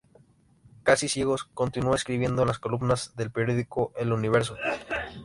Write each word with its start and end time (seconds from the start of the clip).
Casi 0.81 1.07
ciego, 1.09 1.35
continuó 1.53 1.93
escribiendo 1.93 2.41
en 2.41 2.47
las 2.47 2.57
columnas 2.57 3.15
del 3.17 3.29
periódico 3.29 3.93
"El 3.95 4.11
Universo". 4.13 4.55